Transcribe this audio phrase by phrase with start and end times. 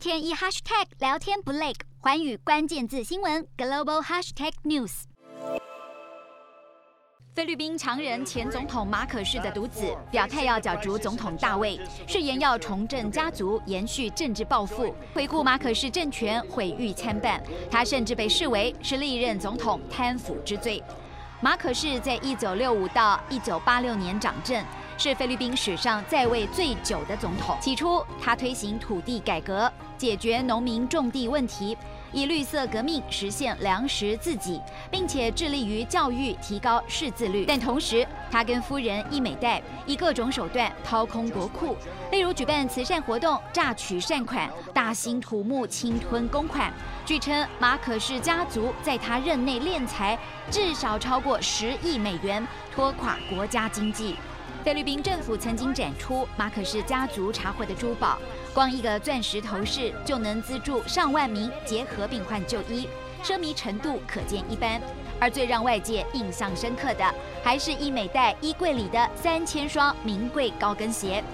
[0.00, 5.02] 天一 hashtag 聊天不累，环宇关键字新闻 global hashtag news。
[7.34, 14.94] 菲律宾常人前总统马可仕的独子表态要角逐总统大位，誓言要重振家族，延续政治抱负。
[15.12, 17.38] 回顾马可仕政权毁誉参半，
[17.70, 20.82] 他甚至被视为是历任总统贪腐之最。
[21.42, 24.64] 马可仕在一九六五到一九八六年掌政，
[25.00, 27.56] 是菲律宾史上在位最久的总统。
[27.58, 31.74] 起初，他推行土地改革，解决农民种地问题。
[32.12, 34.60] 以绿色革命实现粮食自给，
[34.90, 37.46] 并且致力于教育，提高识字率。
[37.48, 41.74] 但同时，他跟夫人伊美黛以各种手段掏空国库，
[42.10, 46.70] 例如举办慈善活动榨取善款，大兴土木侵吞公款。
[47.06, 50.18] 据称，马可氏家族在他任内敛财
[50.50, 54.16] 至少超过十亿美元，拖垮国家经济。
[54.62, 58.18] 菲律宾政府曾经展出马可仕家族查获的珠宝，
[58.52, 62.86] 光一个钻石头饰就能资助上万名结核病患就医，
[63.24, 64.78] 奢靡程度可见一斑。
[65.18, 71.24] 而最让外界印象深刻的，还是伊美黛衣柜里的三千双名贵高跟鞋。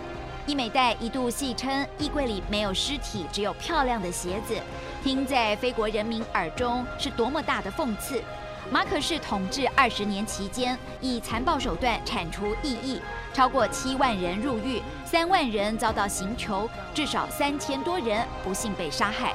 [0.46, 4.54] 伊美黛一度戏称衣柜里没有尸体，只有漂亮的鞋子，
[5.02, 8.22] 听在菲国人民耳中是多么大的讽刺。
[8.68, 13.00] 马可仕统治二十年期间，以残暴手段铲除异议，
[13.32, 19.32] 超过七万人入狱，三万人遭到刑求，至少三千多人不幸被杀害。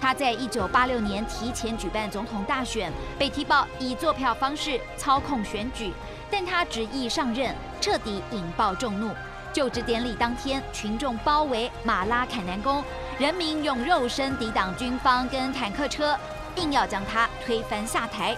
[0.00, 5.92] 他在一九八六年提前举办总统大选，被踢爆以作票方式操控选举，
[6.30, 9.10] 但他执意上任，彻底引爆众怒。
[9.52, 12.82] 就职典礼当天，群众包围马拉坎南宫，
[13.18, 16.16] 人民用肉身抵挡军方跟坦克车，
[16.56, 18.34] 硬要将他推翻下台。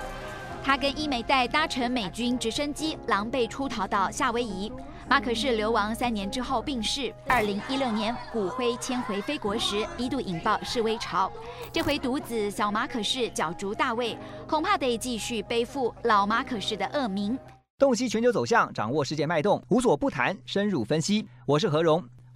[0.64, 4.72] 他跟伊美黛搭乘美军直升机，狼狈出逃到夏威夷。
[5.08, 7.12] 马可仕流亡三年之后病逝。
[7.26, 11.30] 二零一六年骨灰迁回菲国时，一度引爆示威潮。
[11.72, 17.36] 这回独子小马可仕角逐大位，恐怕得继续背负老马可仕的恶名。
[17.76, 21.26] 洞悉全球走向，掌握世界脉动，无所不谈，深入分析。
[21.44, 22.02] 我是何荣。